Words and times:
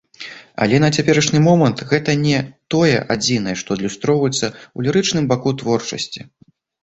Але 0.65 0.77
на 0.83 0.87
цяперашні 0.99 1.39
момант, 1.47 1.81
гэта 1.91 2.15
не 2.23 2.39
тое 2.75 2.95
адзінае, 3.15 3.55
што 3.63 3.77
адлюстроўваецца 3.79 4.43
ў 4.45 4.79
лірычным 4.87 5.27
баку 5.33 5.49
творчасці. 5.63 6.19